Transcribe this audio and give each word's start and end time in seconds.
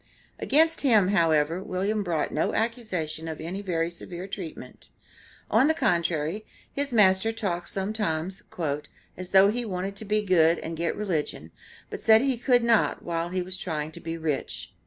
Against 0.39 0.81
him, 0.81 1.09
however, 1.09 1.61
William 1.61 2.01
brought 2.01 2.31
no 2.33 2.55
accusation 2.55 3.27
of 3.27 3.39
any 3.39 3.61
very 3.61 3.91
severe 3.91 4.25
treatment; 4.25 4.89
on 5.51 5.67
the 5.67 5.75
contrary, 5.75 6.43
his 6.73 6.91
master 6.91 7.31
talked 7.31 7.69
sometimes 7.69 8.41
"as 9.15 9.29
though 9.29 9.51
he 9.51 9.63
wanted 9.63 9.95
to 9.97 10.05
be 10.05 10.23
good 10.23 10.57
and 10.57 10.75
get 10.75 10.95
religion, 10.95 11.51
but 11.91 12.01
said 12.01 12.21
he 12.21 12.35
could 12.37 12.63
not 12.63 13.03
while 13.03 13.29
he 13.29 13.43
was 13.43 13.59
trying 13.59 13.91
to 13.91 13.99
be 13.99 14.17
rich." 14.17 14.73